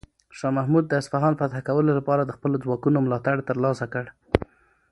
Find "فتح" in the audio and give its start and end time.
1.39-1.59